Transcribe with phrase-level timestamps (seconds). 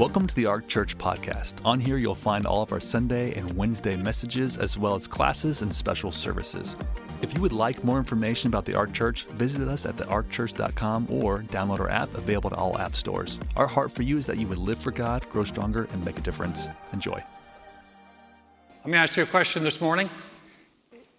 [0.00, 1.56] Welcome to the Ark Church podcast.
[1.62, 5.60] On here, you'll find all of our Sunday and Wednesday messages, as well as classes
[5.60, 6.74] and special services.
[7.20, 11.40] If you would like more information about the Ark Church, visit us at thearkchurch.com or
[11.40, 13.38] download our app available to all app stores.
[13.56, 16.16] Our heart for you is that you would live for God, grow stronger, and make
[16.16, 16.68] a difference.
[16.94, 17.22] Enjoy.
[18.78, 20.08] Let me ask you a question this morning.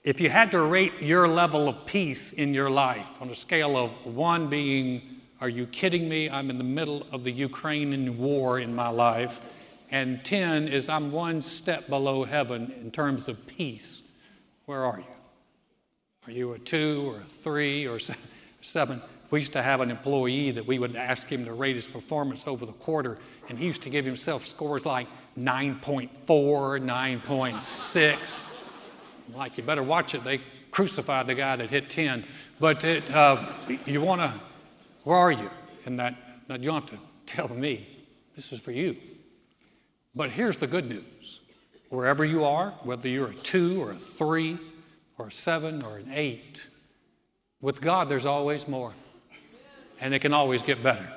[0.04, 3.78] If you had to rate your level of peace in your life on a scale
[3.78, 6.30] of one being, are you kidding me?
[6.30, 9.42] I'm in the middle of the Ukrainian war in my life,
[9.90, 14.04] and 10 is, I'm one step below heaven in terms of peace.
[14.68, 15.06] Where are you?
[16.28, 18.00] Are you a two or a three or
[18.62, 19.02] seven?
[19.32, 22.48] We used to have an employee that we would ask him to rate his performance
[22.48, 23.18] over the quarter,
[23.50, 25.08] and he used to give himself scores like
[25.40, 28.52] 9.4, 9.6.
[29.34, 30.24] Like, you better watch it.
[30.24, 32.26] They crucified the guy that hit 10.
[32.60, 33.54] But it, uh,
[33.86, 34.34] you want to,
[35.04, 35.50] where are you
[35.86, 36.16] in that?
[36.48, 37.88] Now, you don't have to tell me.
[38.36, 38.96] This is for you.
[40.16, 41.40] But here's the good news
[41.90, 44.58] wherever you are, whether you're a two or a three
[45.18, 46.66] or a seven or an eight,
[47.62, 48.94] with God, there's always more.
[50.00, 51.08] And it can always get better.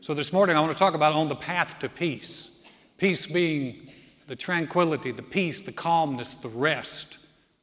[0.00, 2.50] So this morning, I want to talk about on the path to peace.
[2.98, 3.88] Peace being
[4.26, 7.18] the tranquility, the peace, the calmness, the rest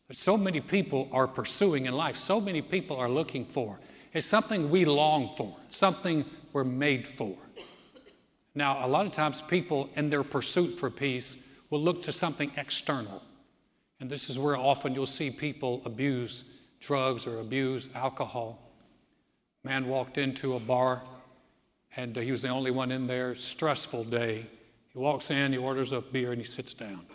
[0.07, 3.79] that so many people are pursuing in life, so many people are looking for.
[4.13, 7.35] It's something we long for, something we're made for.
[8.55, 11.35] Now, a lot of times people in their pursuit for peace
[11.71, 13.23] will look to something external.
[13.99, 16.43] And this is where often you'll see people abuse
[16.79, 18.59] drugs or abuse alcohol.
[19.63, 21.01] Man walked into a bar
[21.95, 24.45] and he was the only one in there, stressful day.
[24.91, 27.05] He walks in, he orders a beer, and he sits down.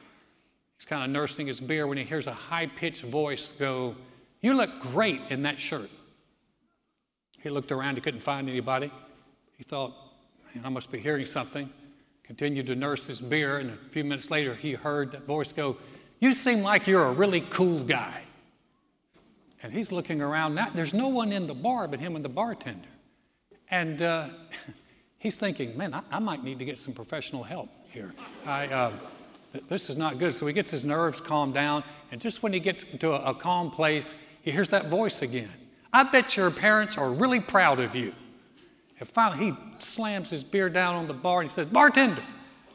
[0.76, 3.96] He's kind of nursing his beer when he hears a high pitched voice go,
[4.40, 5.90] You look great in that shirt.
[7.42, 8.90] He looked around, he couldn't find anybody.
[9.56, 9.94] He thought,
[10.62, 11.70] I must be hearing something.
[12.24, 15.76] Continued to nurse his beer, and a few minutes later, he heard that voice go,
[16.20, 18.22] You seem like you're a really cool guy.
[19.62, 20.54] And he's looking around.
[20.54, 22.88] Now, there's no one in the bar but him and the bartender.
[23.70, 24.28] And uh,
[25.18, 28.12] he's thinking, man, I, I, might need to get some professional help here.
[28.46, 28.92] I, uh,
[29.68, 30.34] this is not good.
[30.34, 33.34] So he gets his nerves calmed down, and just when he gets to a, a
[33.34, 35.50] calm place, he hears that voice again.
[35.92, 38.14] I bet your parents are really proud of you.
[39.00, 42.22] And finally, he slams his beer down on the bar and he says, Bartender,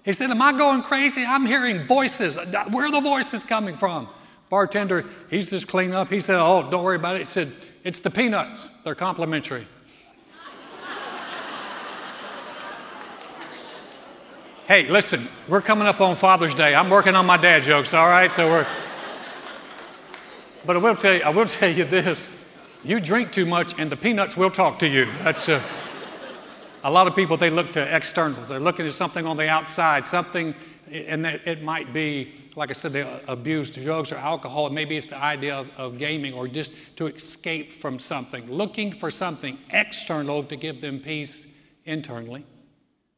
[0.03, 1.25] he said, Am I going crazy?
[1.25, 2.37] I'm hearing voices.
[2.69, 4.07] Where are the voices coming from?
[4.49, 6.09] Bartender, he's just cleaning up.
[6.09, 7.19] He said, Oh, don't worry about it.
[7.19, 7.51] He said,
[7.83, 8.69] It's the peanuts.
[8.83, 9.67] They're complimentary.
[14.65, 16.73] Hey, listen, we're coming up on Father's Day.
[16.73, 18.31] I'm working on my dad jokes, all right?
[18.31, 18.67] So we're.
[20.65, 22.29] But I will tell you, I will tell you this:
[22.83, 25.05] you drink too much, and the peanuts will talk to you.
[25.23, 25.61] That's uh,
[26.83, 27.37] a lot of people.
[27.37, 28.49] They look to externals.
[28.49, 30.53] They're looking at something on the outside, something,
[30.91, 34.69] and it might be, like I said, they abuse drugs or alcohol.
[34.69, 39.09] Maybe it's the idea of, of gaming or just to escape from something, looking for
[39.09, 41.47] something external to give them peace
[41.85, 42.45] internally.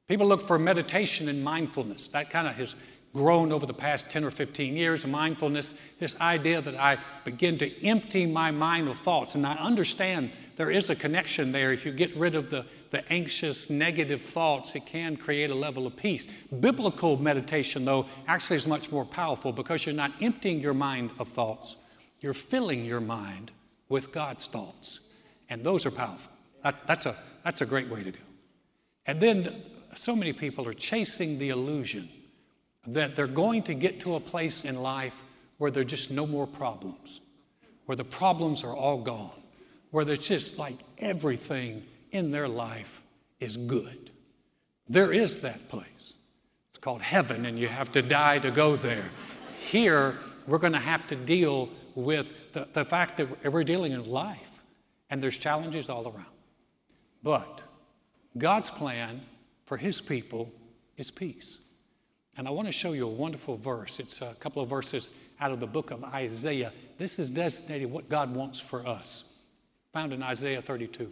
[0.08, 2.08] People look for meditation and mindfulness.
[2.09, 2.75] That kind of has
[3.16, 5.06] grown over the past 10 or 15 years.
[5.06, 9.36] of Mindfulness, this idea that I begin to empty my mind of thoughts.
[9.36, 11.72] And I understand there is a connection there.
[11.72, 15.88] If you get rid of the, the anxious, negative thoughts, it can create a level
[15.88, 16.28] of peace.
[16.59, 21.30] Biblical meditation, though, actually is much more powerful because you're not emptying your mind of
[21.30, 21.78] thoughts,
[22.20, 23.52] you're filling your mind
[23.88, 25.00] with God's thoughts.
[25.50, 26.34] And those are powerful.
[26.64, 27.16] That, that's, a,
[27.46, 28.20] that's a great way to go.
[29.06, 29.64] And then
[29.96, 32.09] so many people are chasing the illusion
[32.88, 35.16] that they're going to get to a place in life
[35.57, 37.22] where there's just no more problems,
[37.85, 39.41] where the problems are all gone,
[39.91, 43.01] where there's just like everything in their life
[43.40, 44.12] is good.
[44.88, 46.13] There is that place.
[46.69, 49.09] It's called heaven, and you have to die to go there.
[49.57, 54.06] Here, we're going to have to deal with the, the fact that we're dealing in
[54.06, 54.62] life,
[55.09, 56.25] and there's challenges all around.
[57.24, 57.62] But
[58.38, 59.22] God's plan
[59.65, 60.51] for his people
[60.98, 61.60] is peace.
[62.38, 64.00] And I want to show you a wonderful verse.
[64.00, 65.10] It's a couple of verses
[65.40, 66.74] out of the book of Isaiah.
[66.98, 69.24] This is designated what God wants for us,
[69.94, 71.12] found in Isaiah 32.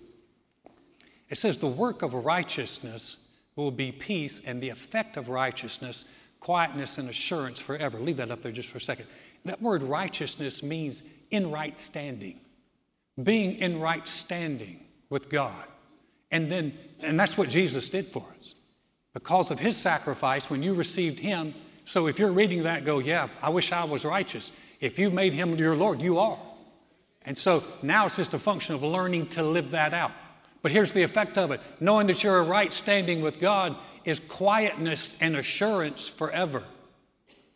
[1.30, 3.18] It says, The work of righteousness
[3.56, 6.06] will be peace, and the effect of righteousness,
[6.40, 8.00] quietness and assurance forever.
[8.00, 9.06] Leave that up there just for a second.
[9.46, 12.40] That word righteousness means in right standing,
[13.24, 14.80] being in right standing
[15.10, 15.66] with God.
[16.32, 18.56] And then, and that's what Jesus did for us.
[19.14, 21.54] Because of his sacrifice, when you received him,
[21.86, 24.52] so if you're reading that, go, yeah, I wish I was righteous.
[24.80, 26.40] If you've made him your Lord, you are.
[27.26, 30.12] And so now it's just a function of learning to live that out.
[30.62, 34.20] But here's the effect of it knowing that you're a right standing with God, is
[34.20, 36.64] quietness and assurance forever.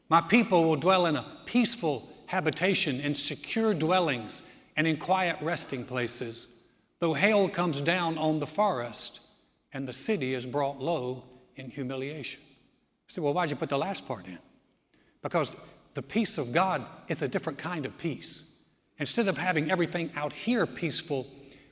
[0.10, 4.44] My people will dwell in a peaceful habitation, in secure dwellings,
[4.78, 6.48] and in quiet resting places,
[7.00, 9.22] though hail comes down on the forest
[9.74, 11.24] and the city is brought low
[11.58, 12.40] in humiliation.
[12.42, 14.38] You say, well, why'd you put the last part in?
[15.22, 15.56] Because
[15.94, 18.44] the peace of God is a different kind of peace.
[19.00, 21.28] Instead of having everything out here peaceful,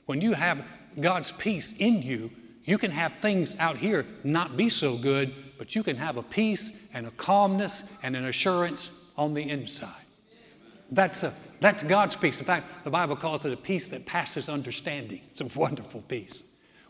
[0.06, 0.64] when you have
[1.00, 2.30] God's peace in you,
[2.64, 6.22] you can have things out here not be so good, but you can have a
[6.22, 9.90] peace and a calmness and an assurance on the inside.
[10.90, 12.38] That's, a, that's God's peace.
[12.38, 15.20] In fact, the Bible calls it a peace that passes understanding.
[15.30, 16.42] It's a wonderful peace.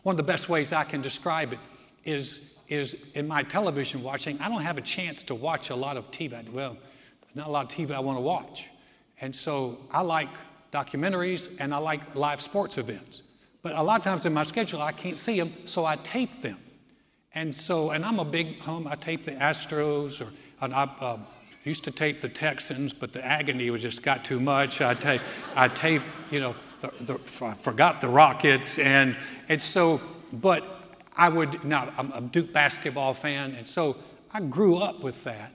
[0.03, 1.59] One of the best ways I can describe it
[2.07, 4.39] is, is in my television watching.
[4.39, 6.49] I don't have a chance to watch a lot of TV.
[6.49, 6.77] Well,
[7.35, 8.65] not a lot of TV I want to watch.
[9.21, 10.29] And so I like
[10.71, 13.23] documentaries and I like live sports events.
[13.61, 16.41] But a lot of times in my schedule, I can't see them, so I tape
[16.41, 16.57] them.
[17.35, 20.29] And so, and I'm a big home, I tape the Astros, or
[20.61, 21.17] and I uh,
[21.63, 24.81] used to tape the Texans, but the agony was just got too much.
[24.81, 25.21] I tape,
[25.55, 26.01] I tape,
[26.31, 29.15] you know, the, the, I forgot the Rockets, and
[29.49, 30.01] and so,
[30.31, 30.76] but
[31.17, 33.97] I would now I'm a Duke basketball fan, and so
[34.31, 35.53] I grew up with that.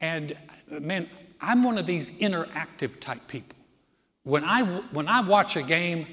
[0.00, 0.36] And
[0.74, 1.08] uh, man,
[1.40, 3.56] I'm one of these interactive type people.
[4.22, 4.62] When I
[4.92, 6.06] when I watch a game,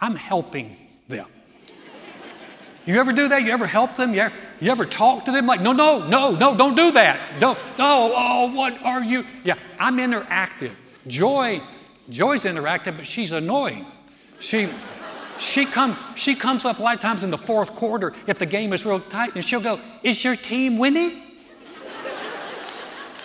[0.00, 0.76] I'm helping
[1.08, 1.26] them.
[2.88, 3.42] You ever do that?
[3.42, 4.14] You ever help them?
[4.14, 7.38] You ever, you ever talk to them like, no, no, no, no, don't do that.
[7.38, 9.26] No, no, oh, what are you?
[9.44, 10.72] Yeah, I'm interactive.
[11.06, 11.60] Joy,
[12.08, 13.84] Joy's interactive, but she's annoying.
[14.40, 14.70] She,
[15.38, 18.46] she, come, she comes up a lot of times in the fourth quarter if the
[18.46, 21.22] game is real tight, and she'll go, Is your team winning?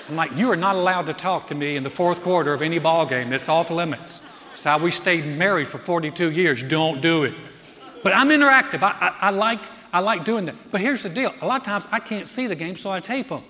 [0.10, 2.62] I'm like, You are not allowed to talk to me in the fourth quarter of
[2.62, 3.33] any ball game.
[3.33, 4.21] It's off limits.
[4.54, 6.62] It's how we stayed married for 42 years.
[6.63, 7.33] Don't do it.
[8.04, 8.83] But I'm interactive.
[8.83, 9.62] I, I, I, like,
[9.92, 10.56] I like doing that.
[10.71, 13.00] But here's the deal a lot of times I can't see the game, so I
[13.00, 13.44] tape them.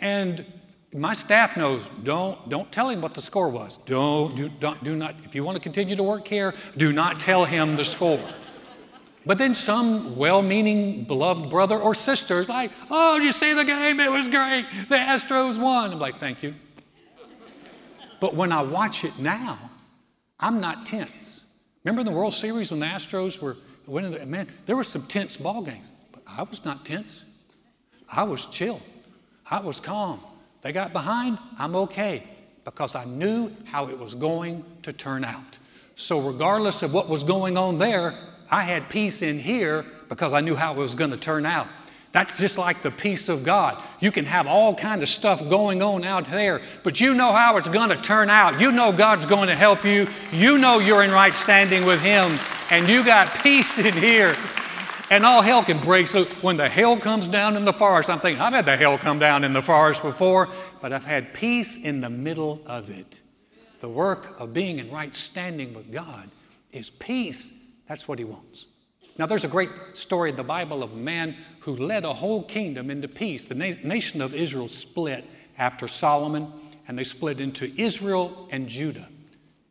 [0.00, 0.44] And
[0.92, 3.78] my staff knows don't, don't tell him what the score was.
[3.86, 7.20] Don't do, don't, do not, if you want to continue to work here, do not
[7.20, 8.20] tell him the score.
[9.26, 13.52] But then some well meaning, beloved brother or sister is like, oh, did you see
[13.52, 14.00] the game?
[14.00, 14.66] It was great.
[14.88, 15.92] The Astros won.
[15.92, 16.54] I'm like, thank you.
[18.18, 19.70] But when I watch it now,
[20.38, 21.42] I'm not tense.
[21.84, 24.12] Remember in the World Series when the Astros were winning?
[24.12, 27.24] The, man, there were some tense ball games, but I was not tense.
[28.10, 28.80] I was chill.
[29.50, 30.20] I was calm.
[30.62, 32.24] They got behind, I'm okay
[32.64, 35.58] because I knew how it was going to turn out.
[35.96, 38.14] So, regardless of what was going on there,
[38.50, 41.66] I had peace in here because I knew how it was going to turn out.
[42.12, 43.80] That's just like the peace of God.
[44.00, 47.56] You can have all kind of stuff going on out there, but you know how
[47.56, 48.60] it's going to turn out.
[48.60, 50.08] You know God's going to help you.
[50.32, 52.36] You know you're in right standing with Him,
[52.70, 54.34] and you got peace in here.
[55.10, 56.06] And all hell can break.
[56.06, 58.96] So when the hell comes down in the forest, I'm thinking, I've had the hell
[58.96, 60.48] come down in the forest before,
[60.80, 63.20] but I've had peace in the middle of it.
[63.80, 66.30] The work of being in right standing with God
[66.70, 67.72] is peace.
[67.88, 68.66] That's what He wants.
[69.18, 72.44] Now, there's a great story in the Bible of a man who led a whole
[72.44, 73.44] kingdom into peace.
[73.44, 75.24] The na- nation of Israel split
[75.58, 76.52] after Solomon,
[76.86, 79.08] and they split into Israel and Judah.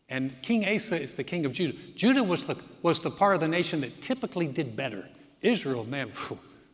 [0.09, 1.77] And King Asa is the king of Judah.
[1.95, 5.07] Judah was the, was the part of the nation that typically did better.
[5.41, 6.11] Israel, man,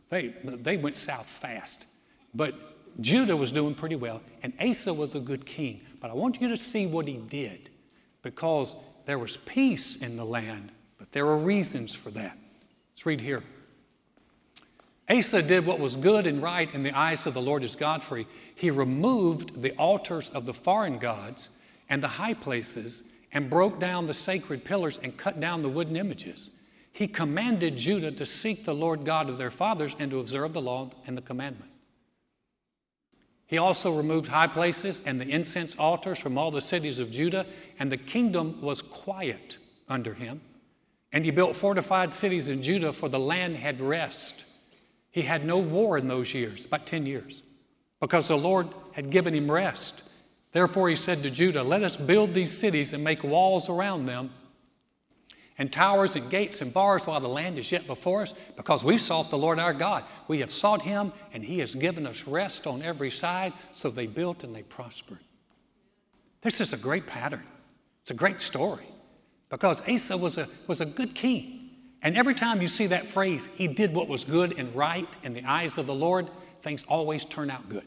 [0.08, 1.86] they, they went south fast.
[2.34, 2.54] But
[3.00, 5.80] Judah was doing pretty well, and Asa was a good king.
[6.00, 7.70] But I want you to see what he did
[8.22, 12.36] because there was peace in the land, but there were reasons for that.
[12.92, 13.42] Let's read here.
[15.08, 18.02] Asa did what was good and right in the eyes of the Lord his God,
[18.02, 21.48] for he, he removed the altars of the foreign gods
[21.88, 25.96] and the high places and broke down the sacred pillars and cut down the wooden
[25.96, 26.50] images.
[26.96, 30.62] He commanded Judah to seek the Lord God of their fathers and to observe the
[30.62, 31.70] law and the commandment.
[33.46, 37.44] He also removed high places and the incense altars from all the cities of Judah,
[37.78, 39.58] and the kingdom was quiet
[39.90, 40.40] under him.
[41.12, 44.46] And he built fortified cities in Judah, for the land had rest.
[45.10, 47.42] He had no war in those years, about 10 years,
[48.00, 50.02] because the Lord had given him rest.
[50.52, 54.30] Therefore, he said to Judah, Let us build these cities and make walls around them,
[55.58, 58.98] and towers and gates and bars while the land is yet before us, because we
[58.98, 60.04] sought the Lord our God.
[60.28, 63.52] We have sought him, and he has given us rest on every side.
[63.72, 65.18] So they built and they prospered.
[66.42, 67.44] This is a great pattern,
[68.02, 68.86] it's a great story.
[69.48, 71.70] Because Asa was a, was a good king.
[72.02, 75.32] And every time you see that phrase, he did what was good and right in
[75.32, 76.28] the eyes of the Lord,
[76.62, 77.86] things always turn out good.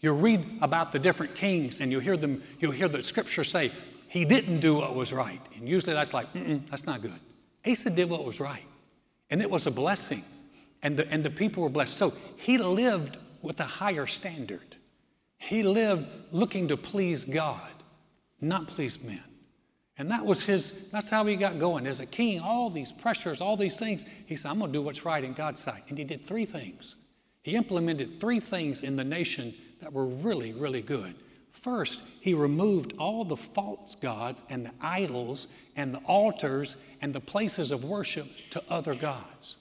[0.00, 3.70] You'll read about the different kings and you'll hear them, you'll hear the scripture say,
[4.12, 5.40] he didn't do what was right.
[5.56, 6.26] And usually that's like,
[6.70, 7.18] that's not good.
[7.66, 8.66] Asa did what was right.
[9.30, 10.22] And it was a blessing.
[10.82, 11.96] and the, and the people were blessed.
[11.96, 14.76] So he lived with a higher standard.
[15.38, 17.70] He lived looking to please God,
[18.40, 19.24] not please men.
[19.96, 21.86] And that was his, that's how he got going.
[21.86, 24.82] As a king, all these pressures, all these things, he said, I'm going to do
[24.82, 25.84] what's right in God's sight.
[25.88, 26.96] And he did three things.
[27.42, 31.14] He implemented three things in the nation that were really, really good.
[31.52, 37.20] First, he removed all the false gods and the idols and the altars and the
[37.20, 39.56] places of worship to other gods.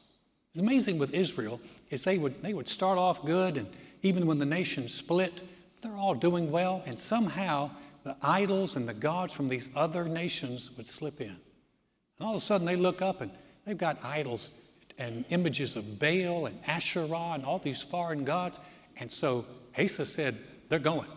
[0.52, 3.68] It's amazing with Israel is they would, they would start off good and
[4.02, 5.44] even when the nation split,
[5.82, 7.70] they're all doing well and somehow
[8.04, 11.28] the idols and the gods from these other nations would slip in.
[11.28, 13.32] And all of a sudden they look up and
[13.66, 14.52] they've got idols
[14.98, 18.60] and images of Baal and Asherah and all these foreign gods.
[18.98, 19.46] And so
[19.78, 20.38] Asa said,
[20.70, 21.08] they're going.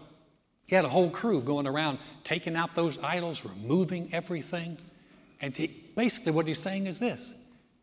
[0.67, 4.79] He had a whole crew going around taking out those idols, removing everything.
[5.41, 7.35] And he, basically, what he's saying is this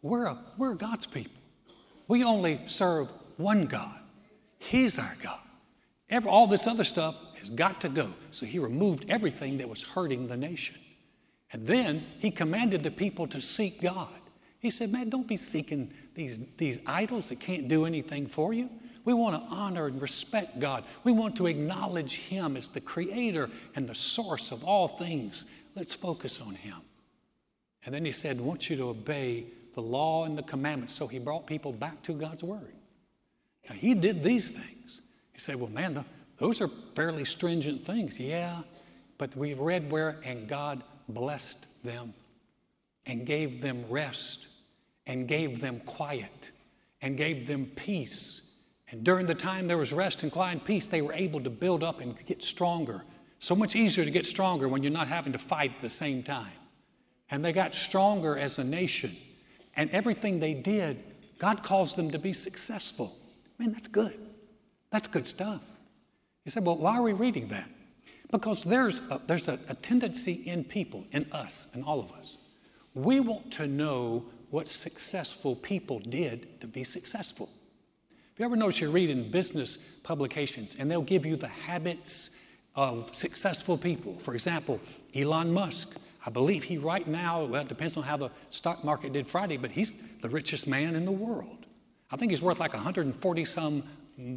[0.02, 1.42] we're, a, we're God's people.
[2.08, 4.00] We only serve one God,
[4.58, 5.40] He's our God.
[6.10, 8.14] Every, all this other stuff has got to go.
[8.32, 10.76] So he removed everything that was hurting the nation.
[11.54, 14.10] And then he commanded the people to seek God.
[14.60, 18.70] He said, Man, don't be seeking these, these idols that can't do anything for you.
[19.04, 20.84] We want to honor and respect God.
[21.04, 25.46] We want to acknowledge Him as the creator and the source of all things.
[25.76, 26.78] Let's focus on Him.
[27.86, 30.94] And then He said, I want you to obey the law and the commandments.
[30.94, 32.74] So He brought people back to God's Word.
[33.70, 35.02] Now, He did these things.
[35.34, 36.06] He said, Well, man, the,
[36.38, 38.20] those are fairly stringent things.
[38.20, 38.62] Yeah,
[39.18, 42.14] but we read where, and God blessed them
[43.06, 44.48] and gave them rest
[45.08, 46.52] and gave them quiet
[47.02, 48.51] and gave them peace
[48.92, 51.50] and during the time there was rest and quiet and peace, they were able to
[51.50, 53.04] build up and get stronger.
[53.40, 56.22] So much easier to get stronger when you're not having to fight at the same
[56.22, 56.52] time.
[57.30, 59.16] And they got stronger as a nation.
[59.78, 61.02] And everything they did,
[61.40, 63.16] God caused them to be successful.
[63.58, 64.20] Man, that's good.
[64.92, 65.62] That's good stuff.
[66.44, 67.70] You said, well, why are we reading that?
[68.30, 72.38] Because there's a, there's a, a tendency in people, in us, in all of us.
[72.94, 77.50] We want to know what successful people did to be successful
[78.42, 82.32] you ever notice you read in business publications and they'll give you the habits
[82.76, 84.18] of successful people?
[84.18, 84.80] For example,
[85.14, 85.90] Elon Musk.
[86.26, 89.58] I believe he right now, well, it depends on how the stock market did Friday,
[89.58, 91.68] but he's the richest man in the world.
[92.12, 93.84] I think he's worth like 140 some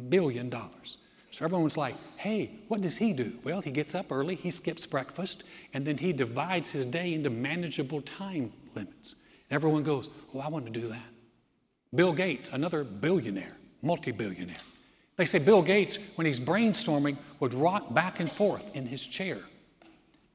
[0.09, 0.97] billion dollars.
[1.31, 3.33] So everyone's like, hey, what does he do?
[3.43, 5.43] Well, he gets up early, he skips breakfast,
[5.73, 9.15] and then he divides his day into manageable time limits.
[9.49, 11.09] Everyone goes, oh, I want to do that.
[11.93, 14.57] Bill Gates, another billionaire multi billionaire.
[15.17, 19.37] They say Bill Gates, when he's brainstorming, would rock back and forth in his chair.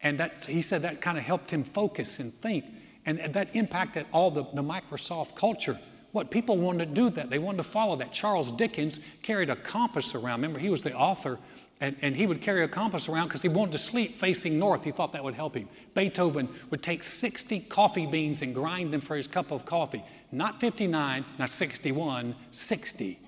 [0.03, 2.65] And that, he said that kind of helped him focus and think.
[3.07, 5.79] And that impacted all the, the Microsoft culture.
[6.13, 8.13] What people wanted to do that, they wanted to follow that.
[8.13, 10.41] Charles Dickens carried a compass around.
[10.41, 11.39] Remember, he was the author,
[11.81, 14.85] and, and he would carry a compass around because he wanted to sleep facing north.
[14.85, 15.69] He thought that would help him.
[15.95, 20.03] Beethoven would take 60 coffee beans and grind them for his cup of coffee.
[20.33, 23.19] Not 59, not 61, 60.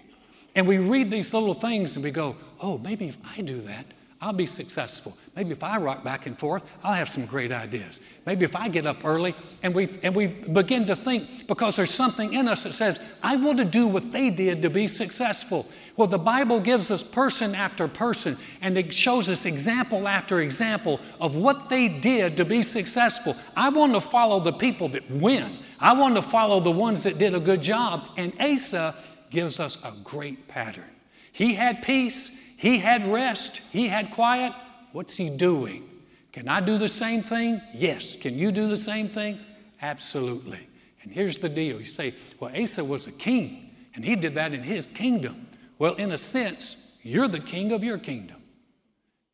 [0.55, 3.87] And we read these little things and we go, oh, maybe if I do that,
[4.23, 5.17] I'll be successful.
[5.35, 7.99] Maybe if I rock back and forth, I'll have some great ideas.
[8.25, 11.91] Maybe if I get up early and we, and we begin to think because there's
[11.91, 15.69] something in us that says, I want to do what they did to be successful.
[15.97, 21.01] Well, the Bible gives us person after person and it shows us example after example
[21.21, 23.37] of what they did to be successful.
[23.57, 27.19] I want to follow the people that win, I want to follow the ones that
[27.19, 28.05] did a good job.
[28.17, 28.95] And Asa
[29.33, 30.91] gives us a great pattern.
[31.33, 34.53] He had peace, he had rest, he had quiet.
[34.93, 35.89] What's he doing?
[36.33, 37.61] Can I do the same thing?
[37.75, 38.17] Yes.
[38.17, 39.39] Can you do the same thing?
[39.81, 40.61] Absolutely.
[41.03, 44.55] And here's the deal you say, well, Asa was a king, and he did that
[44.55, 45.47] in his kingdom.
[45.79, 48.37] Well, in a sense, you're the king of your kingdom.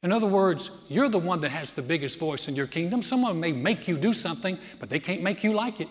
[0.02, 3.02] In other words, you're the one that has the biggest voice in your kingdom.
[3.02, 5.88] Someone may make you do something, but they can't make you like it.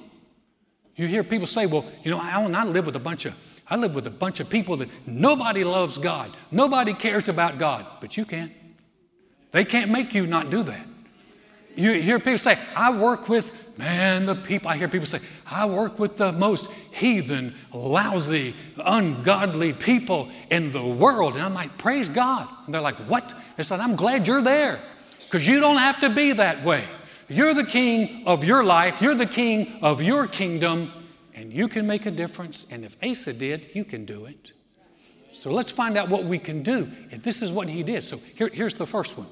[0.96, 3.36] You hear people say, well, you know, I, I live with a bunch of
[3.70, 6.32] I live with a bunch of people that nobody loves God.
[6.52, 8.54] Nobody cares about God, but you can.
[9.52, 10.86] They can't make you not do that.
[11.76, 15.68] You hear people say, I work with, man, the people, I hear people say, I
[15.68, 21.36] work with the most heathen, lousy, ungodly people in the world.
[21.36, 22.48] And I'm like, praise God.
[22.66, 23.32] And they're like, what?
[23.60, 24.82] I said, I'm glad you're there
[25.20, 26.84] because you don't have to be that way.
[27.30, 30.92] You're the king of your life, you're the king of your kingdom,
[31.38, 32.66] and you can make a difference.
[32.70, 34.52] And if Asa did, you can do it.
[35.32, 36.92] So let's find out what we can do.
[37.12, 38.04] And this is what he did.
[38.04, 39.28] So here, here's the first one.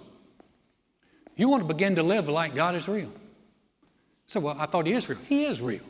[1.36, 3.12] You want to begin to live like God is real.
[4.28, 5.20] So, well, I thought he is real.
[5.28, 5.84] He is real.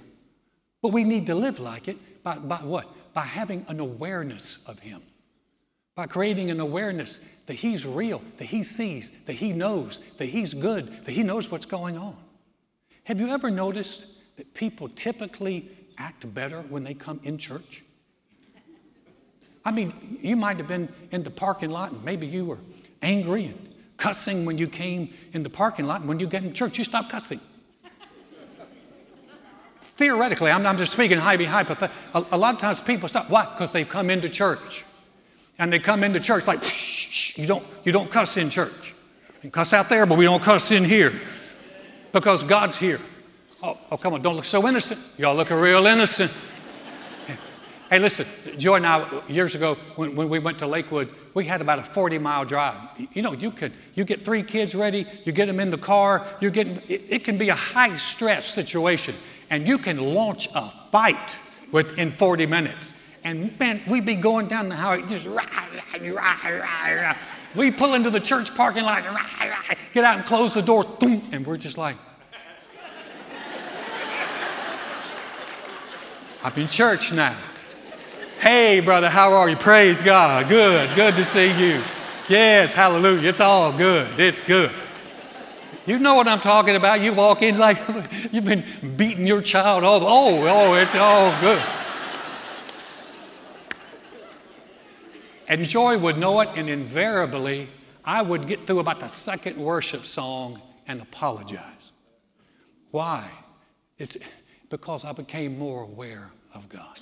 [0.81, 2.87] But we need to live like it by, by what?
[3.15, 5.01] by having an awareness of Him,
[5.95, 10.53] by creating an awareness that He's real, that He sees, that He knows, that He's
[10.53, 12.17] good, that He knows what's going on.
[13.05, 14.05] Have you ever noticed
[14.35, 17.83] that people typically act better when they come in church?
[19.63, 22.59] I mean, you might have been in the parking lot and maybe you were
[23.01, 26.53] angry and cussing when you came in the parking lot, and when you get in
[26.53, 27.39] church, you stop cussing.
[29.81, 31.95] Theoretically, I'm, I'm just speaking highly hypothetical.
[32.13, 33.29] A, a, lot of times people stop.
[33.29, 33.45] Why?
[33.45, 34.83] Because they've come into church.
[35.57, 38.93] And they come into church like, you don't, you don't cuss in church.
[39.41, 41.21] You cuss out there, but we don't cuss in here.
[42.11, 42.99] Because God's here.
[43.65, 44.99] Oh, oh come on, don't look so innocent.
[45.17, 46.31] Y'all look real innocent.
[47.89, 48.25] Hey, listen,
[48.57, 51.83] Joy and I, years ago, when, when we went to Lakewood, we had about a
[51.83, 52.79] 40 mile drive.
[53.13, 56.27] You know, you could, you get three kids ready, you get them in the car,
[56.41, 59.15] you're getting, it, it can be a high stress situation,
[59.49, 61.35] and you can launch a fight
[61.71, 62.93] within 40 minutes.
[63.23, 67.17] And man, we'd be going down the highway, just rah, rah, rah, rah, rah.
[67.55, 70.83] We pull into the church parking lot, rah, rah, get out and close the door,
[70.83, 71.97] boom, and we're just like,
[76.45, 77.35] I'm in church now.
[78.39, 79.55] Hey, brother, how are you?
[79.55, 80.47] Praise God.
[80.47, 80.95] Good.
[80.95, 81.81] Good to see you.
[82.29, 83.29] Yes, hallelujah.
[83.29, 84.19] It's all good.
[84.19, 84.71] It's good.
[85.87, 87.01] You know what I'm talking about.
[87.01, 87.79] You walk in like
[88.31, 88.63] you've been
[88.95, 90.03] beating your child all.
[90.03, 91.63] Oh, oh, it's all good.
[95.47, 97.69] And Joy would know it, and invariably,
[98.03, 101.91] I would get through about the second worship song and apologize.
[102.91, 103.31] Why?
[103.97, 104.15] It's
[104.75, 106.99] because I became more aware of God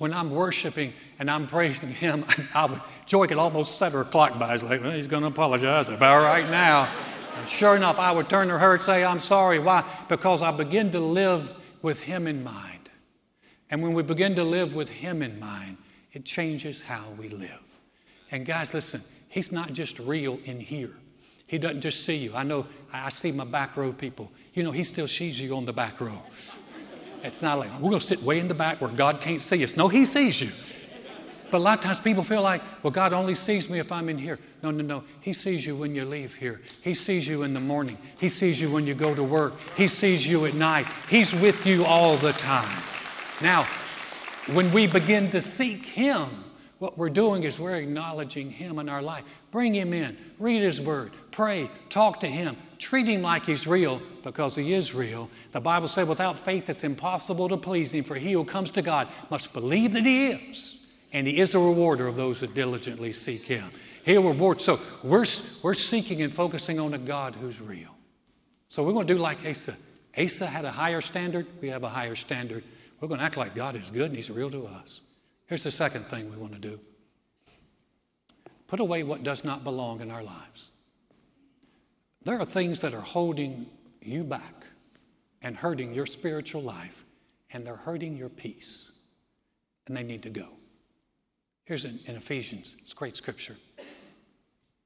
[0.00, 4.38] when I'm worshiping and I'm praising Him, I would, Joy could almost set her clock
[4.38, 4.54] by.
[4.54, 6.88] It's like, well, he's going to apologize about right now.
[7.36, 9.58] And sure enough, I would turn to her and say, I'm sorry.
[9.58, 9.84] Why?
[10.08, 12.90] Because I begin to live with Him in mind.
[13.70, 15.76] And when we begin to live with Him in mind,
[16.14, 17.60] it changes how we live.
[18.30, 20.94] And guys, listen, He's not just real in here.
[21.46, 22.34] He doesn't just see you.
[22.34, 24.32] I know I see my back row people.
[24.54, 26.22] You know, He still sees you on the back row.
[27.22, 29.62] It's not like we're going to sit way in the back where God can't see
[29.62, 29.76] us.
[29.76, 30.50] No, He sees you.
[31.50, 34.08] But a lot of times people feel like, well, God only sees me if I'm
[34.08, 34.38] in here.
[34.62, 35.04] No, no, no.
[35.20, 36.60] He sees you when you leave here.
[36.82, 37.98] He sees you in the morning.
[38.18, 39.54] He sees you when you go to work.
[39.76, 40.86] He sees you at night.
[41.08, 42.82] He's with you all the time.
[43.42, 43.64] Now,
[44.52, 46.28] when we begin to seek Him,
[46.78, 49.24] what we're doing is we're acknowledging Him in our life.
[49.50, 54.00] Bring Him in, read His Word, pray, talk to Him, treat Him like He's real
[54.22, 55.28] because He is real.
[55.52, 58.82] The Bible said, without faith, it's impossible to please Him, for he who comes to
[58.82, 63.12] God must believe that He is, and He is a rewarder of those that diligently
[63.12, 63.70] seek Him.
[64.04, 64.60] He'll reward.
[64.60, 65.26] So we're,
[65.62, 67.94] we're seeking and focusing on a God who's real.
[68.68, 69.76] So we're going to do like Asa.
[70.18, 72.64] Asa had a higher standard, we have a higher standard.
[73.00, 75.00] We're going to act like God is good and He's real to us.
[75.46, 76.78] Here's the second thing we want to do
[78.68, 80.68] put away what does not belong in our lives.
[82.22, 83.66] There are things that are holding
[84.02, 84.64] you back
[85.42, 87.04] and hurting your spiritual life,
[87.52, 88.90] and they're hurting your peace,
[89.86, 90.48] and they need to go.
[91.64, 93.56] Here's in, in Ephesians, it's great scripture.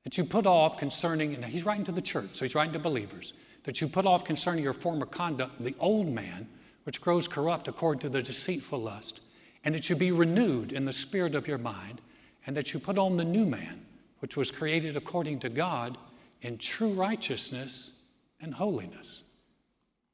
[0.05, 2.79] That you put off concerning, and he's writing to the church, so he's writing to
[2.79, 3.33] believers,
[3.65, 6.47] that you put off concerning your former conduct the old man,
[6.85, 9.21] which grows corrupt according to the deceitful lust
[9.65, 12.01] and that you be renewed in the spirit of your mind,
[12.47, 13.85] and that you put on the new man,
[14.19, 15.97] which was created according to God
[16.43, 17.93] in true righteousness
[18.41, 19.23] and holiness.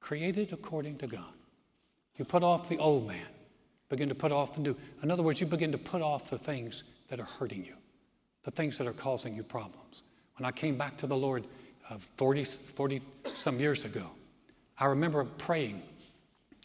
[0.00, 1.32] Created according to God.
[2.16, 3.26] You put off the old man,
[3.88, 4.76] begin to put off the new.
[5.02, 7.74] In other words, you begin to put off the things that are hurting you,
[8.44, 10.02] the things that are causing you problems.
[10.38, 11.46] When I came back to the Lord
[11.88, 13.02] uh, 40, 40
[13.34, 14.06] some years ago,
[14.78, 15.82] I remember praying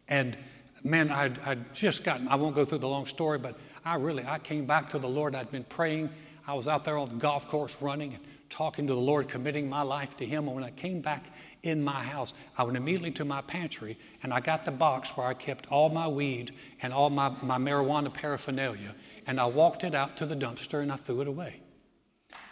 [0.07, 0.37] and
[0.83, 4.25] man, I'd, I'd just gotten, I won't go through the long story, but I really,
[4.25, 5.35] I came back to the Lord.
[5.35, 6.09] I'd been praying.
[6.47, 8.23] I was out there on the golf course running and
[8.55, 10.47] talking to the Lord, committing my life to Him.
[10.47, 11.25] And when I came back
[11.63, 15.27] in my house, I went immediately to my pantry and I got the box where
[15.27, 18.95] I kept all my weed and all my, my marijuana paraphernalia.
[19.27, 21.59] And I walked it out to the dumpster and I threw it away.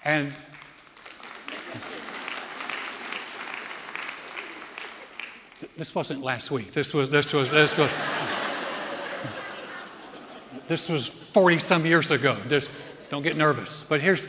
[0.04, 0.34] And
[5.78, 6.74] this wasn't last week.
[6.74, 7.90] This was, this was, this was,
[10.68, 12.36] this was 40 some years ago.
[12.50, 12.74] Just
[13.10, 13.86] don't get nervous.
[13.88, 14.28] But here's,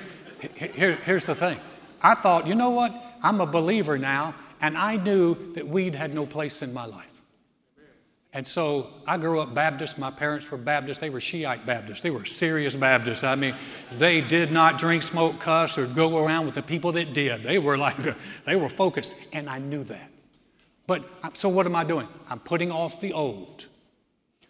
[0.54, 1.58] here, here's the thing
[2.00, 2.94] I thought, you know what?
[3.22, 7.10] I'm a believer now, and I knew that weed had no place in my life.
[8.34, 9.96] And so I grew up Baptist.
[9.96, 11.00] My parents were Baptist.
[11.00, 12.00] They were Shiite Baptists.
[12.00, 13.22] They were serious Baptists.
[13.22, 13.54] I mean,
[13.96, 17.44] they did not drink, smoke, cuss, or go around with the people that did.
[17.44, 17.96] They were like,
[18.44, 19.14] they were focused.
[19.32, 20.10] And I knew that.
[20.88, 21.04] But
[21.34, 22.08] so what am I doing?
[22.28, 23.66] I'm putting off the old,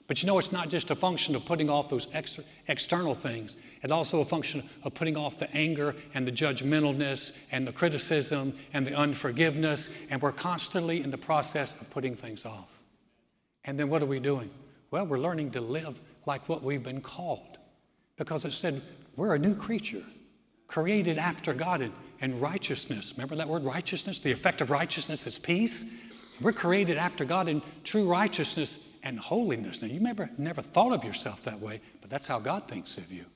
[0.06, 3.56] But you know, it's not just a function of putting off those extra, external things.
[3.82, 8.54] It's also a function of putting off the anger and the judgmentalness and the criticism
[8.74, 9.88] and the unforgiveness.
[10.10, 12.68] And we're constantly in the process of putting things off.
[13.64, 14.50] And then what are we doing?
[14.90, 17.58] Well, we're learning to live like what we've been called.
[18.16, 18.82] Because it said
[19.16, 20.02] we're a new creature,
[20.66, 23.14] created after God in, in righteousness.
[23.16, 24.20] Remember that word righteousness?
[24.20, 25.86] The effect of righteousness is peace.
[26.42, 29.82] We're created after God in true righteousness and holiness.
[29.82, 33.12] Now, you never, never thought of yourself that way, but that's how God thinks of
[33.12, 33.26] you.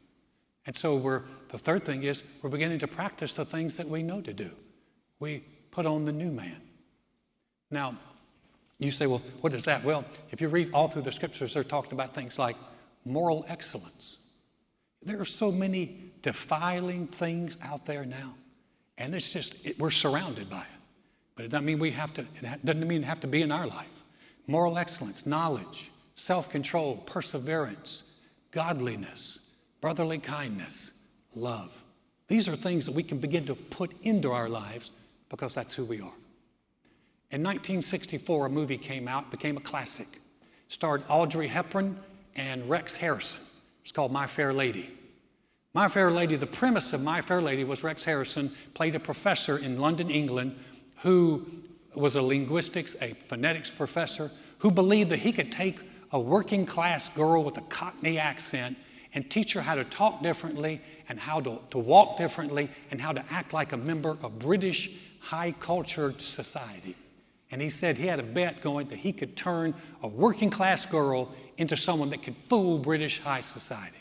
[0.67, 4.03] And so, we're, the third thing is we're beginning to practice the things that we
[4.03, 4.51] know to do.
[5.21, 6.61] We put on the new man.
[7.71, 7.97] Now,
[8.79, 9.85] you say, well, what is that?
[9.85, 12.57] Well, if you read all through the scriptures, they're talking about things like
[13.05, 14.19] moral excellence.
[15.03, 18.35] There are so many defiling things out there now,
[18.97, 20.67] and it's just, it, we're surrounded by it.
[21.37, 23.67] But it doesn't mean we have to, it doesn't mean have to be in our
[23.67, 23.99] life
[24.49, 28.03] moral excellence, knowledge, self control, perseverance,
[28.51, 29.39] godliness,
[29.81, 30.93] brotherly kindness,
[31.37, 31.73] love.
[32.27, 34.91] These are things that we can begin to put into our lives
[35.29, 36.17] because that's who we are.
[37.31, 40.09] In 1964, a movie came out, became a classic.
[40.69, 41.99] Starred Audrey Hepburn
[42.35, 43.41] and Rex Harrison.
[43.83, 44.91] It's called My Fair Lady.
[45.75, 49.59] My Fair Lady, the premise of My Fair Lady was Rex Harrison played a professor
[49.59, 50.59] in London, England,
[50.97, 51.47] who
[51.99, 55.79] was a linguistics, a phonetics professor who believed that he could take
[56.13, 58.77] a working class girl with a Cockney accent
[59.15, 63.13] and teach her how to talk differently and how to, to walk differently and how
[63.13, 66.95] to act like a member of British high cultured society.
[67.51, 70.85] And he said he had a bet going that he could turn a working class
[70.85, 73.97] girl into someone that could fool British high society.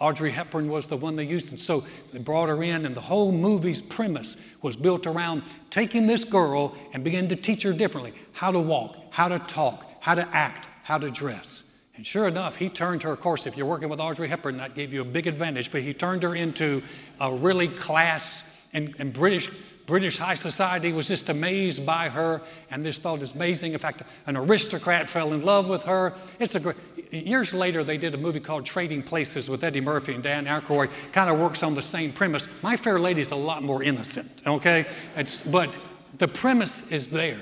[0.00, 3.02] Audrey Hepburn was the one they used, and so they brought her in, and the
[3.02, 8.14] whole movie's premise was built around taking this girl and beginning to teach her differently
[8.32, 11.64] how to walk, how to talk, how to act, how to dress.
[11.96, 14.74] And sure enough, he turned her, of course, if you're working with Audrey Hepburn, that
[14.74, 16.82] gave you a big advantage, but he turned her into
[17.20, 19.50] a really class and, and British
[19.90, 23.72] British high society was just amazed by her and just thought it's amazing.
[23.72, 26.14] In fact, an aristocrat fell in love with her.
[26.38, 26.76] It's a great,
[27.12, 30.90] years later, they did a movie called Trading Places with Eddie Murphy and Dan Aykroyd.
[31.10, 32.46] Kind of works on the same premise.
[32.62, 34.86] My Fair Lady is a lot more innocent, okay?
[35.16, 35.76] It's, but
[36.18, 37.40] the premise is there.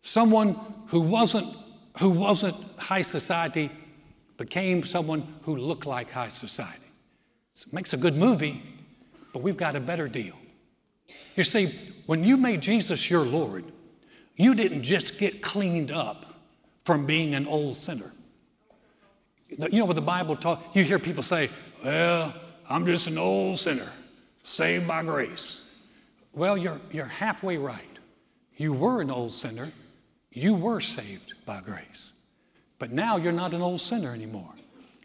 [0.00, 1.54] Someone who wasn't,
[1.98, 3.70] who wasn't high society
[4.38, 6.86] became someone who looked like high society.
[7.52, 8.62] So it makes a good movie,
[9.34, 10.36] but we've got a better deal.
[11.36, 11.74] You see,
[12.06, 13.64] when you made Jesus your Lord,
[14.36, 16.34] you didn't just get cleaned up
[16.84, 18.12] from being an old sinner.
[19.48, 20.62] You know what the Bible taught?
[20.74, 21.50] You hear people say,
[21.84, 22.34] Well,
[22.68, 23.90] I'm just an old sinner,
[24.42, 25.62] saved by grace.
[26.32, 27.80] Well, you're, you're halfway right.
[28.56, 29.70] You were an old sinner,
[30.30, 32.10] you were saved by grace.
[32.78, 34.52] But now you're not an old sinner anymore.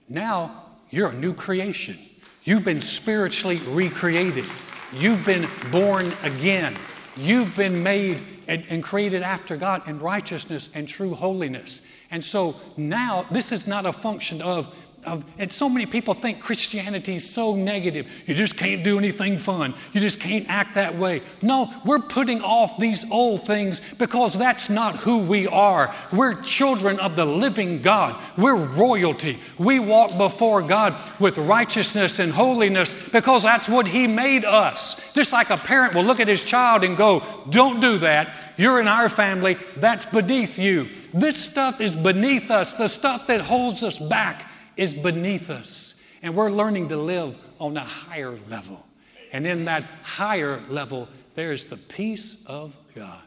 [0.09, 1.97] Now you're a new creation.
[2.43, 4.45] You've been spiritually recreated.
[4.93, 6.75] You've been born again.
[7.15, 11.81] You've been made and, and, created after God in righteousness and true holiness.
[12.09, 14.73] And so now, this is not a function of
[15.05, 18.07] of, and so many people think Christianity is so negative.
[18.25, 19.73] You just can't do anything fun.
[19.93, 21.21] You just can't act that way.
[21.41, 25.93] No, we're putting off these old things because that's not who we are.
[26.11, 28.21] We're children of the living God.
[28.37, 29.39] We're royalty.
[29.57, 34.99] We walk before God with righteousness and holiness because that's what He made us.
[35.13, 38.35] Just like a parent will look at his child and go, Don't do that.
[38.57, 39.57] You're in our family.
[39.77, 40.87] That's beneath you.
[41.13, 45.95] This stuff is beneath us, the stuff that holds us back is beneath us.
[46.21, 48.85] And we're learning to live on a higher level.
[49.31, 53.23] And in that higher level, there's the peace of God.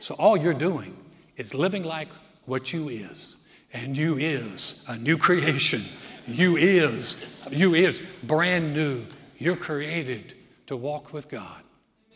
[0.00, 0.96] So all you're doing
[1.36, 2.08] is living like
[2.46, 3.36] what you is.
[3.72, 5.82] And you is a new creation.
[6.26, 7.16] You is,
[7.50, 9.04] you is brand new.
[9.38, 10.34] You're created
[10.66, 11.62] to walk with God.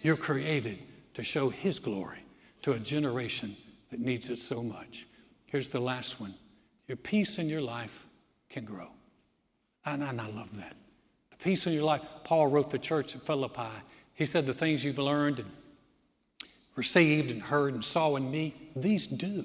[0.03, 0.79] You're created
[1.15, 2.21] to show His glory
[2.63, 3.57] to a generation
[3.91, 5.07] that needs it so much.
[5.47, 6.35] Here's the last one.
[6.87, 8.07] Your peace in your life
[8.49, 8.89] can grow.
[9.85, 10.75] And, and I love that.
[11.31, 12.03] The peace in your life.
[12.25, 13.71] Paul wrote the church at Philippi.
[14.15, 15.51] He said, The things you've learned and
[16.77, 19.45] received and heard and saw in me, these do.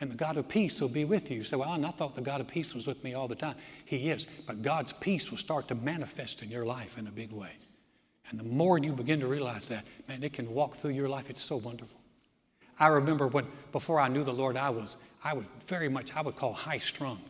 [0.00, 1.38] And the God of peace will be with you.
[1.38, 3.56] You say, Well, I thought the God of peace was with me all the time.
[3.84, 4.26] He is.
[4.46, 7.52] But God's peace will start to manifest in your life in a big way.
[8.30, 11.28] And the more you begin to realize that, man, it can walk through your life.
[11.28, 12.00] It's so wonderful.
[12.78, 16.22] I remember when, before I knew the Lord, I was, I was very much, I
[16.22, 17.20] would call high strung.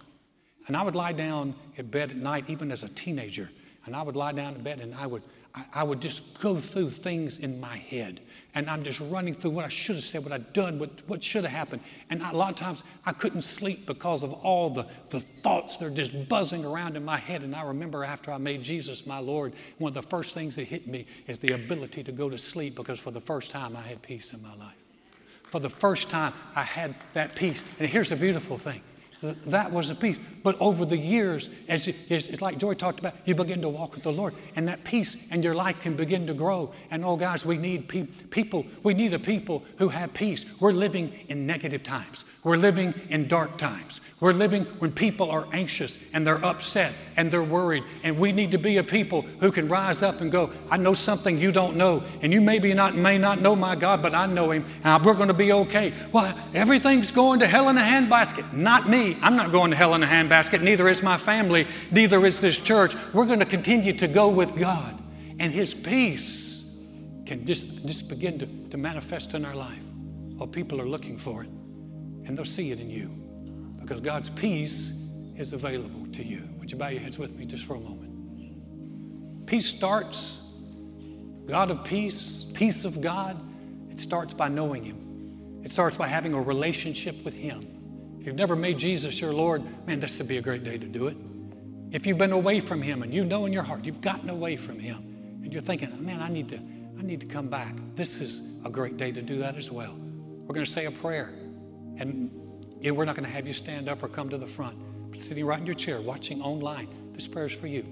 [0.66, 3.50] And I would lie down in bed at night, even as a teenager.
[3.86, 5.22] And I would lie down in bed and I would,
[5.54, 8.20] I, I, would just go through things in my head.
[8.54, 11.22] And I'm just running through what I should have said, what I've done, what, what
[11.22, 11.82] should have happened.
[12.08, 15.76] And I, a lot of times I couldn't sleep because of all the, the thoughts
[15.76, 17.42] that are just buzzing around in my head.
[17.42, 20.64] And I remember after I made Jesus my Lord, one of the first things that
[20.64, 23.82] hit me is the ability to go to sleep because for the first time I
[23.82, 24.76] had peace in my life.
[25.50, 27.64] For the first time I had that peace.
[27.78, 28.80] And here's the beautiful thing
[29.46, 30.18] that was a peace.
[30.42, 33.68] But over the years, as it, it's, it's, like Joy talked about, you begin to
[33.68, 36.72] walk with the Lord, and that peace and your life can begin to grow.
[36.90, 38.66] And oh, guys, we need pe- people.
[38.82, 40.44] We need a people who have peace.
[40.60, 42.24] We're living in negative times.
[42.42, 44.00] We're living in dark times.
[44.20, 47.82] We're living when people are anxious and they're upset and they're worried.
[48.04, 50.94] And we need to be a people who can rise up and go, I know
[50.94, 52.02] something you don't know.
[52.22, 54.64] And you maybe not may not know my God, but I know him.
[54.84, 55.92] And we're going to be okay.
[56.12, 58.52] Well, everything's going to hell in a handbasket.
[58.52, 59.16] Not me.
[59.20, 60.62] I'm not going to hell in a handbasket.
[60.62, 61.66] Neither is my family.
[61.90, 62.94] Neither is this church.
[63.12, 65.02] We're going to continue to go with God.
[65.40, 66.64] And his peace
[67.26, 69.82] can just, just begin to, to manifest in our life.
[70.36, 71.48] Well, people are looking for it.
[72.26, 73.23] And they'll see it in you
[73.84, 74.92] because God's peace
[75.36, 76.48] is available to you.
[76.58, 79.46] Would you bow your heads with me just for a moment?
[79.46, 80.38] Peace starts,
[81.46, 83.38] God of peace, peace of God,
[83.90, 85.60] it starts by knowing Him.
[85.62, 88.16] It starts by having a relationship with Him.
[88.18, 90.86] If you've never made Jesus your Lord, man, this would be a great day to
[90.86, 91.16] do it.
[91.90, 94.56] If you've been away from Him and you know in your heart you've gotten away
[94.56, 94.96] from Him
[95.42, 98.70] and you're thinking, man, I need to, I need to come back, this is a
[98.70, 99.94] great day to do that as well.
[99.94, 101.34] We're going to say a prayer.
[101.98, 102.30] And
[102.84, 104.76] and we're not going to have you stand up or come to the front.
[105.10, 107.82] But sitting right in your chair, watching online, this prayer is for you.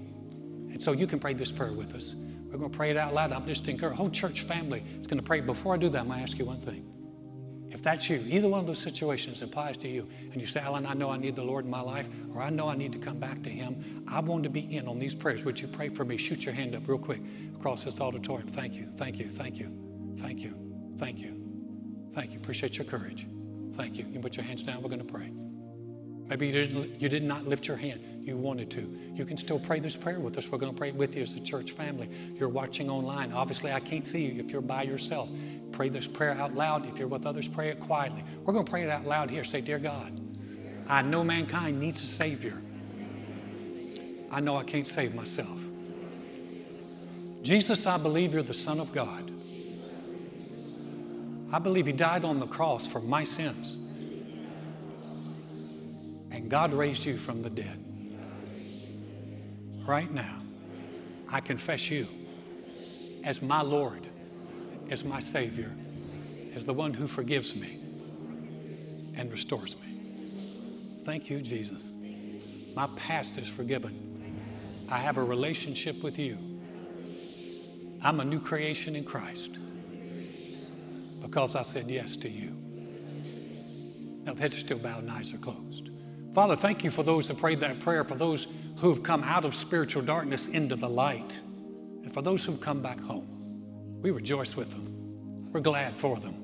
[0.71, 2.15] And so you can pray this prayer with us.
[2.15, 3.31] We're going to pray it out loud.
[3.31, 5.41] I'm just encouraging whole church family is going to pray.
[5.41, 6.85] Before I do that, I'm going to ask you one thing.
[7.71, 10.85] If that's you, either one of those situations applies to you, and you say, Alan,
[10.85, 12.99] I know I need the Lord in my life, or I know I need to
[12.99, 15.43] come back to Him, I want to be in on these prayers.
[15.43, 16.17] Would you pray for me?
[16.17, 17.21] Shoot your hand up real quick
[17.55, 18.47] across this auditorium.
[18.47, 19.75] Thank you, thank you, thank you,
[20.19, 20.55] thank you,
[20.99, 21.41] thank you,
[22.13, 22.37] thank you.
[22.37, 23.25] Appreciate your courage.
[23.75, 24.05] Thank you.
[24.11, 24.81] You put your hands down.
[24.81, 25.31] We're going to pray.
[26.27, 28.01] Maybe you, didn't, you did not lift your hand.
[28.21, 28.99] You wanted to.
[29.13, 30.47] You can still pray this prayer with us.
[30.47, 32.09] We're going to pray it with you as a church family.
[32.35, 33.33] You're watching online.
[33.33, 35.29] Obviously, I can't see you if you're by yourself.
[35.73, 36.87] Pray this prayer out loud.
[36.87, 38.23] If you're with others, pray it quietly.
[38.43, 39.43] We're going to pray it out loud here.
[39.43, 40.17] Say, Dear God,
[40.87, 42.61] I know mankind needs a Savior.
[44.31, 45.59] I know I can't save myself.
[47.41, 49.32] Jesus, I believe you're the Son of God.
[51.53, 53.73] I believe He died on the cross for my sins.
[56.31, 57.79] And God raised you from the dead.
[59.85, 60.41] Right now,
[61.29, 62.07] I confess you
[63.23, 64.07] as my Lord,
[64.89, 65.71] as my Savior,
[66.55, 67.79] as the one who forgives me
[69.13, 71.01] and restores me.
[71.05, 71.87] Thank you, Jesus.
[72.73, 73.99] My past is forgiven.
[74.89, 76.35] I have a relationship with you.
[78.01, 79.59] I'm a new creation in Christ
[81.33, 82.55] because I said yes to you.
[84.23, 85.89] Now, heads still bowed and eyes are closed.
[86.35, 88.45] Father, thank you for those that prayed that prayer, for those
[88.77, 91.41] who've come out of spiritual darkness into the light,
[92.03, 93.99] and for those who've come back home.
[93.99, 95.51] We rejoice with them.
[95.51, 96.35] We're glad for them.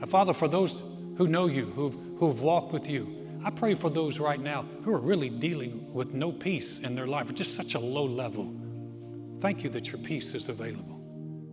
[0.00, 0.82] And Father, for those
[1.18, 4.94] who know you, who've, who've walked with you, I pray for those right now who
[4.94, 8.50] are really dealing with no peace in their life, or just such a low level.
[9.42, 10.98] Thank you that your peace is available.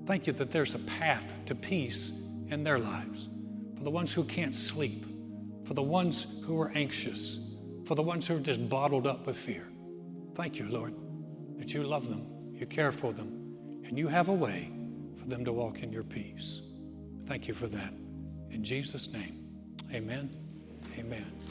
[0.08, 2.14] Thank you that there's a path to peace
[2.52, 3.30] in their lives,
[3.78, 5.06] for the ones who can't sleep,
[5.66, 7.40] for the ones who are anxious,
[7.86, 9.68] for the ones who are just bottled up with fear.
[10.36, 10.94] Thank you, Lord,
[11.58, 14.72] that you love them, you care for them, and you have a way
[15.18, 16.62] for them to walk in your peace.
[17.26, 17.94] Thank you for that.
[18.50, 19.48] In Jesus' name,
[19.94, 20.30] amen.
[20.98, 21.51] Amen.